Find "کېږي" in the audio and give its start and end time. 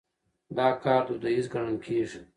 1.85-2.21